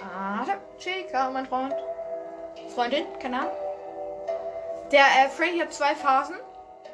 [0.02, 0.56] Ah, da.
[0.80, 1.76] Chica, mein Freund.
[2.74, 3.54] Freundin, keine Ahnung.
[4.92, 6.36] Der äh, Freddy hat zwei Phasen.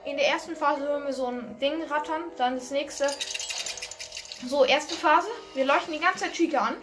[0.04, 2.26] In der ersten Phase hören wir so ein Ding rattern.
[2.38, 3.08] Dann das nächste.
[4.48, 5.28] So, erste Phase.
[5.56, 6.76] Wir leuchten die ganze Zeit Chica an.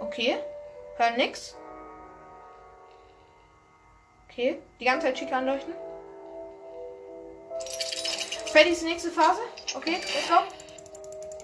[0.00, 0.38] Okay.
[0.96, 1.54] Hören nix.
[4.28, 4.60] Okay.
[4.80, 5.72] Die ganze Zeit Chica anleuchten.
[8.46, 9.40] Freddy ist die nächste Phase.
[9.76, 10.34] Okay, let's go.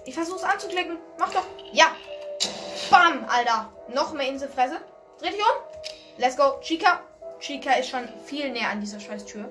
[0.05, 0.99] Ich versuch's anzuklicken.
[1.17, 1.45] Mach doch.
[1.71, 1.95] Ja.
[2.89, 3.71] Bam, Alter.
[3.87, 4.79] Noch mehr Inselfresse.
[5.21, 5.63] Dreh dich um.
[6.17, 6.59] Let's go.
[6.61, 6.99] Chica.
[7.39, 9.49] Chica ist schon viel näher an dieser scheiß Tür.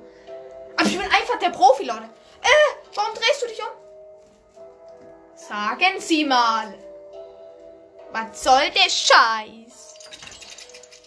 [0.76, 2.10] Aber ich bin einfach der Profi, Leute.
[2.42, 3.80] Äh, warum drehst du dich um?
[5.50, 6.72] Sagen Sie mal.
[8.12, 9.94] Was soll der Scheiß?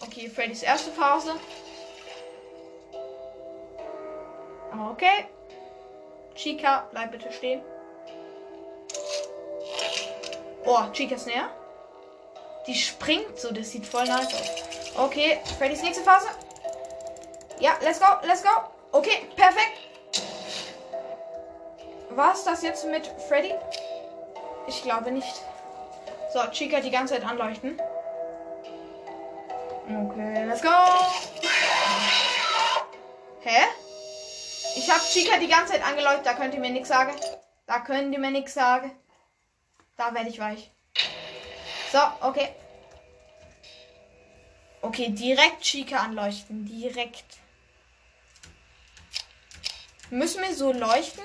[0.02, 1.36] Okay, Freddys erste Phase.
[4.90, 5.28] okay.
[6.34, 7.62] Chica, bleib bitte stehen.
[10.66, 11.48] Oh, Chica ist näher.
[12.66, 15.06] Die springt so, das sieht voll nice aus.
[15.06, 16.26] Okay, Freddys nächste Phase.
[17.60, 18.50] Ja, let's go, let's go.
[18.92, 19.72] Okay, perfekt.
[22.10, 23.54] War es das jetzt mit Freddy?
[24.66, 25.42] Ich glaube nicht.
[26.32, 27.80] So, Chica die ganze Zeit anleuchten.
[29.88, 30.70] Okay, let's go.
[33.40, 33.62] Hä?
[34.76, 37.12] Ich habe Chica die ganze Zeit angeleuchtet, da könnt ihr mir nichts sagen.
[37.66, 38.90] Da könnt ihr mir nichts sagen.
[39.96, 40.70] Da werde ich weich.
[41.92, 42.48] So, okay.
[44.80, 46.64] Okay, direkt Chica anleuchten.
[46.64, 47.24] Direkt.
[50.10, 51.22] Müssen wir so leuchten?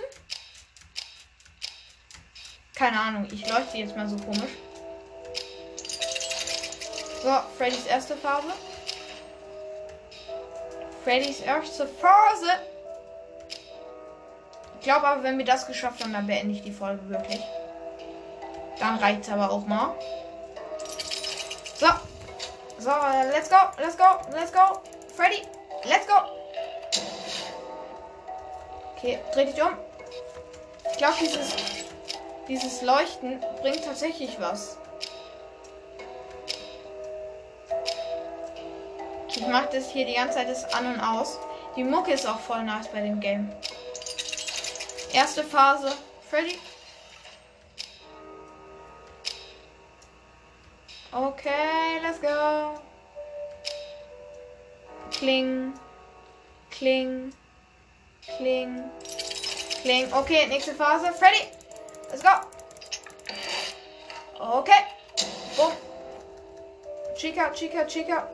[2.79, 4.51] Keine Ahnung, ich leuchte jetzt mal so komisch.
[7.21, 8.47] So, Freddys erste Phase.
[11.03, 12.45] Freddys erste Phase.
[14.79, 17.41] Ich glaube aber, wenn wir das geschafft haben, dann beende ich die Folge wirklich.
[18.79, 19.91] Dann reicht's aber auch mal.
[21.75, 21.87] So.
[22.77, 22.91] So,
[23.33, 24.79] let's go, let's go, let's go.
[25.17, 25.41] Freddy,
[25.83, 26.13] let's go.
[28.95, 29.71] Okay, dreh dich um.
[30.93, 31.49] Ich glaube, dieses
[32.49, 34.75] dieses Leuchten bringt tatsächlich was.
[39.27, 41.38] Ich mache das hier die ganze Zeit das an und aus.
[41.75, 43.51] Die Mucke ist auch voll nice bei dem Game.
[45.13, 45.93] Erste Phase,
[46.27, 46.57] Freddy.
[51.12, 52.79] Okay, let's go.
[55.12, 55.73] Kling,
[56.71, 57.31] kling,
[58.38, 58.83] kling,
[59.83, 60.12] kling.
[60.13, 61.58] Okay, nächste Phase, Freddy.
[62.09, 62.39] Let's go.
[64.41, 64.81] Okay.
[65.57, 65.73] Boom.
[67.15, 68.27] Chica, Chica, Chica.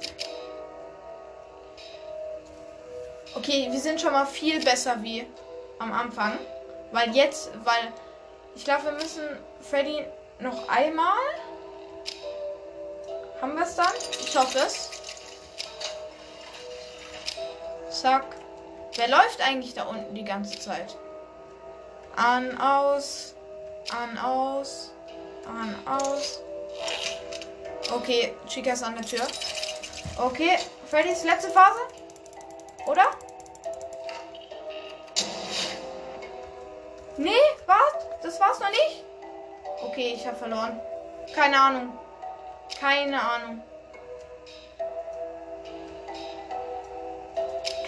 [3.35, 5.27] Okay, wir sind schon mal viel besser wie
[5.79, 6.37] am Anfang.
[6.91, 7.91] Weil jetzt, weil
[8.55, 9.23] ich glaube, wir müssen
[9.61, 10.05] Freddy
[10.39, 11.17] noch einmal.
[13.41, 13.91] Haben wir es dann?
[14.21, 14.91] Ich hoffe es.
[17.89, 18.23] Zack.
[18.95, 20.95] Wer läuft eigentlich da unten die ganze Zeit?
[22.15, 23.34] An, aus.
[23.93, 24.89] An, aus.
[25.47, 26.39] An, aus.
[27.91, 29.27] Okay, Chica ist an der Tür.
[30.17, 30.57] Okay,
[30.89, 31.79] Freddy ist die letzte Phase.
[32.87, 33.05] Oder?
[37.17, 37.31] Nee,
[37.67, 39.03] warte, Das war's noch nicht?
[39.83, 40.79] Okay, ich habe verloren.
[41.35, 41.99] Keine Ahnung.
[42.79, 43.61] Keine Ahnung.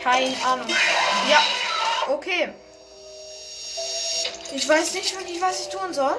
[0.04, 0.68] Keine Ahnung.
[1.28, 1.42] Ja.
[2.14, 2.54] Okay.
[4.56, 6.16] Ich weiß nicht wirklich, was ich tun soll.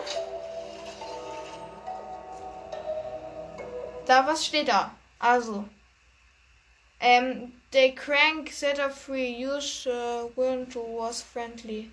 [4.07, 4.95] Da, was steht da?
[5.19, 5.64] Also.
[7.01, 9.31] Ähm, they crank set up free.
[9.45, 11.91] Use uh, when to was friendly.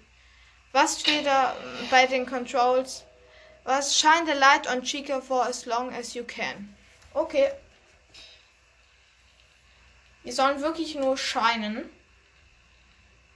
[0.74, 1.56] Was steht da
[1.90, 3.06] bei den Controls?
[3.64, 6.76] Was shine the light on Chica for as long as you can.
[7.14, 7.52] Okay.
[10.26, 11.90] Die sollen wirklich nur scheinen.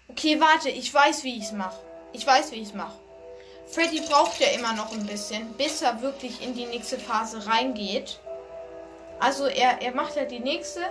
[0.09, 1.79] Okay, warte, ich weiß, wie ich es mache.
[2.11, 2.97] Ich weiß, wie ich es mache.
[3.67, 8.19] Freddy braucht ja immer noch ein bisschen, bis er wirklich in die nächste Phase reingeht.
[9.19, 10.81] Also er, er macht ja die nächste,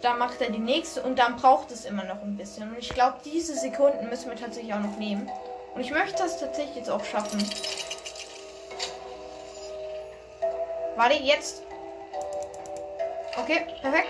[0.00, 2.70] dann macht er die nächste und dann braucht es immer noch ein bisschen.
[2.70, 5.28] Und ich glaube, diese Sekunden müssen wir tatsächlich auch noch nehmen.
[5.74, 7.42] Und ich möchte das tatsächlich jetzt auch schaffen.
[10.94, 11.62] Warte, jetzt.
[13.42, 14.08] Okay, perfekt.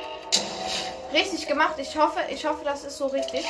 [1.14, 1.76] Richtig gemacht.
[1.78, 3.46] Ich hoffe, ich hoffe, das ist so richtig.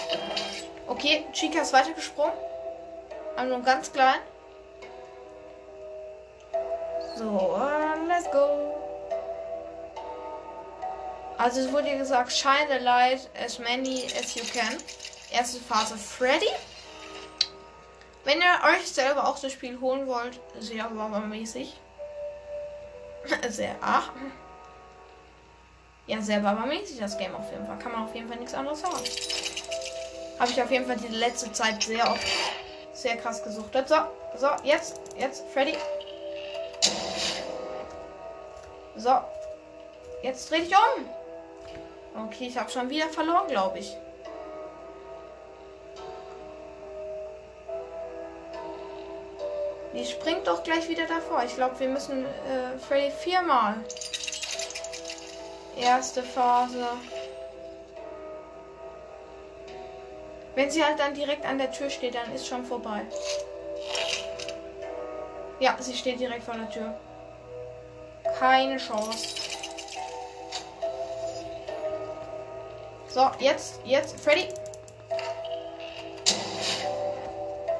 [0.86, 2.32] Okay, Chica ist weitergesprungen.
[3.36, 4.20] Aber nur ganz klein.
[7.16, 7.60] So,
[8.08, 8.72] let's go.
[11.38, 14.78] Also es wurde gesagt, shine the light as many as you can.
[15.32, 16.46] Erste Phase Freddy.
[18.24, 21.74] Wenn ihr euch selber auch das Spiel holen wollt, sehr Baba-mäßig.
[23.48, 24.10] sehr, ach.
[26.06, 27.78] Ja, sehr Baba-mäßig das Game auf jeden Fall.
[27.78, 28.94] Kann man auf jeden Fall nichts anderes sagen.
[30.38, 32.26] Habe ich auf jeden Fall die letzte Zeit sehr oft
[33.04, 33.86] sehr krass gesuchtet.
[33.86, 33.96] So,
[34.36, 35.76] so, jetzt, jetzt, Freddy.
[38.96, 39.10] So.
[40.22, 42.24] Jetzt dreh dich um.
[42.26, 43.94] Okay, ich habe schon wieder verloren, glaube ich.
[49.94, 51.42] Die springt doch gleich wieder davor.
[51.44, 53.74] Ich glaube, wir müssen äh, Freddy viermal.
[55.76, 56.86] Erste Phase.
[60.56, 63.00] Wenn sie halt dann direkt an der Tür steht, dann ist schon vorbei.
[65.58, 66.94] Ja, sie steht direkt vor der Tür.
[68.38, 69.28] Keine Chance.
[73.08, 74.48] So, jetzt, jetzt, Freddy.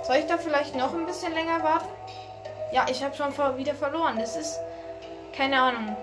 [0.05, 1.89] Soll ich da vielleicht noch ein bisschen länger warten?
[2.73, 4.19] Ja, ich habe schon vor, wieder verloren.
[4.19, 4.59] Das ist
[5.37, 5.97] keine Ahnung.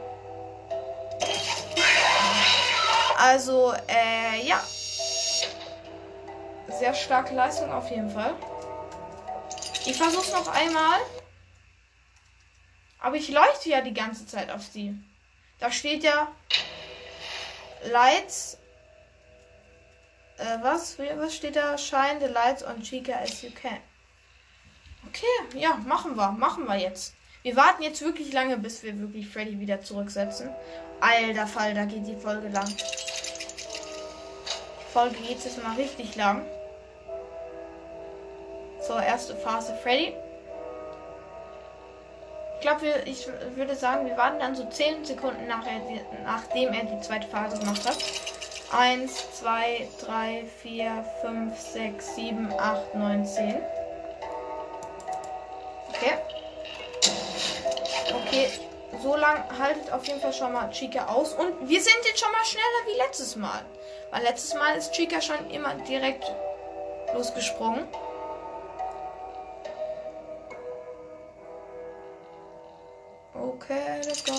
[3.18, 4.62] Also, äh, ja
[6.82, 8.34] sehr starke Leistung auf jeden Fall.
[9.86, 10.98] Ich versuch's noch einmal.
[13.00, 14.96] Aber ich leuchte ja die ganze Zeit auf sie.
[15.60, 16.32] Da steht ja
[17.91, 18.58] Lights.
[20.39, 20.98] Äh, was?
[20.98, 21.78] Was steht da?
[21.78, 23.78] Shine the lights on Chica as you can.
[25.08, 25.26] Okay,
[25.60, 26.32] ja, machen wir.
[26.32, 27.13] Machen wir jetzt.
[27.44, 30.50] Wir warten jetzt wirklich lange, bis wir wirklich Freddy wieder zurücksetzen.
[31.00, 32.65] Alter Fall, da geht die Folge lang.
[32.76, 36.44] Die Folge geht jetzt mal richtig lang.
[38.91, 40.13] So, erste Phase Freddy.
[42.56, 43.25] Ich glaube, ich
[43.56, 45.80] würde sagen, wir warten dann so 10 Sekunden nachher,
[46.25, 47.95] nachdem er die zweite Phase gemacht hat.
[48.77, 53.56] 1, 2, 3, 4, 5, 6, 7, 8, 9, 10.
[55.95, 56.17] Okay.
[58.27, 58.49] Okay,
[59.01, 61.34] so lang haltet auf jeden Fall schon mal Chica aus.
[61.36, 63.62] Und wir sind jetzt schon mal schneller wie letztes Mal.
[64.12, 66.30] Weil letztes Mal ist Chica schon immer direkt
[67.15, 67.88] losgesprungen.
[73.43, 74.34] Okay, let's go.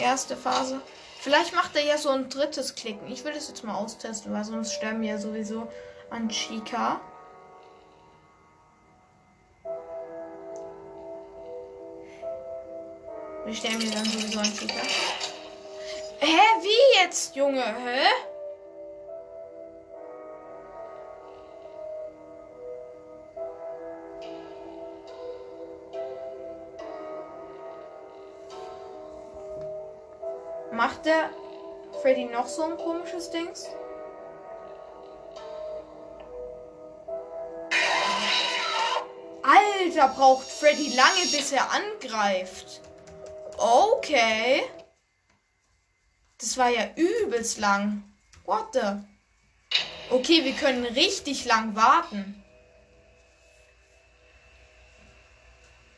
[0.00, 0.80] Erste Phase.
[1.20, 3.10] Vielleicht macht er ja so ein drittes Klicken.
[3.10, 5.66] Ich will das jetzt mal austesten, weil sonst sterben wir ja sowieso
[6.10, 7.00] an Chica.
[13.44, 14.80] Wir sterben ja dann sowieso an Chica.
[16.20, 16.36] Hä?
[16.62, 17.62] Wie jetzt, Junge?
[17.64, 18.06] Hä?
[31.08, 31.30] der
[32.02, 33.66] Freddy noch so ein komisches Dings?
[39.42, 42.82] Alter, braucht Freddy lange, bis er angreift.
[43.56, 44.62] Okay.
[46.38, 48.04] Das war ja übelst lang.
[48.44, 48.96] What the?
[50.10, 52.42] Okay, wir können richtig lang warten.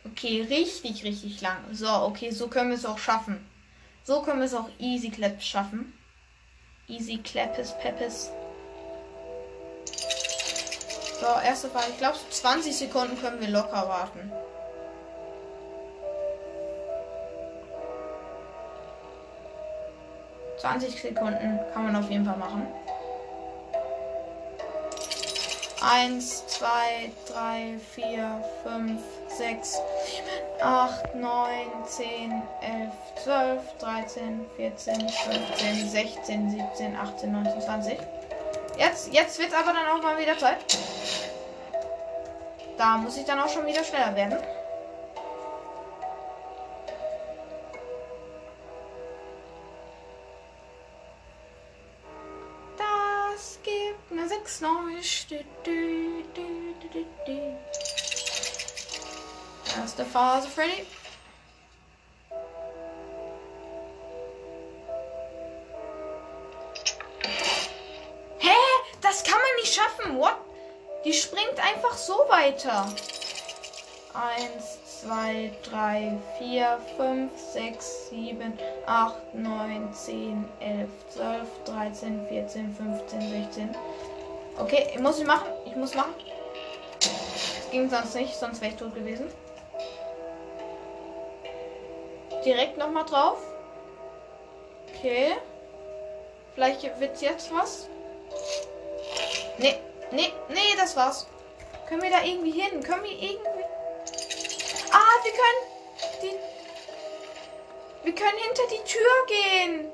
[0.07, 1.63] Okay, richtig, richtig lang.
[1.73, 3.45] So, okay, so können wir es auch schaffen.
[4.05, 5.93] So können wir es auch easy clap schaffen.
[6.89, 8.31] Easy clappes, peppes.
[11.21, 11.85] So, erste Fall.
[11.91, 14.33] Ich glaube, 20 Sekunden können wir locker warten.
[20.59, 22.67] Zwanzig Sekunden kann man auf jeden Fall machen.
[25.83, 29.75] Eins, zwei, drei, vier, fünf, sechs,
[30.07, 35.09] sieben, 8, 9, 10, 11, 12, 13, 14, 15, 16,
[36.51, 37.99] 17, 18, 19, 20.
[38.79, 40.59] Jetzt, jetzt wird aber dann auch mal wieder Zeit.
[42.77, 44.39] Da muss ich dann auch schon wieder schneller werden.
[52.77, 55.27] Das gibt mir 6, Neues.
[55.65, 55.71] Du,
[59.99, 60.87] wants to Freddy.
[68.39, 68.57] Hä?
[69.01, 70.17] Das kann man nicht schaffen.
[70.19, 70.37] What?
[71.05, 72.87] Die springt einfach so weiter.
[74.13, 78.53] Eins, zwei, drei, vier, fünf, sechs, sieben,
[78.87, 83.77] acht, neun, zehn, elf, zwölf, dreizehn, vierzehn, fünfzehn, sechzehn.
[84.59, 85.49] Okay, muss ich machen.
[85.65, 86.15] Ich muss machen
[87.01, 89.31] Das ging sonst nicht, sonst wäre ich tot gewesen
[92.45, 93.39] direkt nochmal drauf.
[94.99, 95.33] Okay.
[96.55, 97.89] Vielleicht wird jetzt was.
[99.59, 99.77] Nee,
[100.11, 101.27] nee, nee, das war's.
[101.89, 102.83] Können wir da irgendwie hin?
[102.83, 103.65] Können wir irgendwie...
[104.93, 106.13] Ah, wir können...
[106.23, 106.33] Die...
[108.07, 109.91] Wir können hinter die Tür gehen.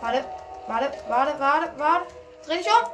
[0.00, 0.24] Warte,
[0.66, 2.06] warte, warte, warte, warte.
[2.46, 2.88] Dreh dich um.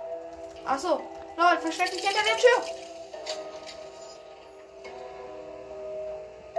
[0.66, 1.00] Achso.
[1.36, 2.83] Leute, versteck dich hinter der Tür.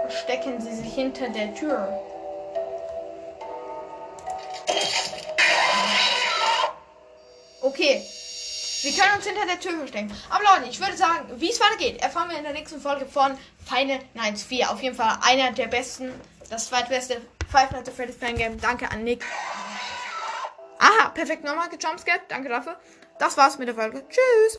[0.06, 2.00] verstecken sie sich hinter der Tür.
[7.62, 8.02] Okay.
[8.82, 10.12] Wir können uns hinter der Tür verstecken.
[10.30, 13.36] Aber Leute, ich würde sagen, wie es weitergeht, erfahren wir in der nächsten Folge von
[13.66, 14.70] Final Nights 4.
[14.70, 16.12] Auf jeden Fall einer der besten,
[16.50, 18.60] das zweitbeste Five Nights at Freddy's Fan Game.
[18.60, 19.24] Danke an Nick.
[20.78, 22.22] Aha, perfekt nochmal gejumpscared.
[22.28, 22.78] Danke dafür.
[23.18, 24.04] Das war's mit der Folge.
[24.08, 24.54] Tschüss.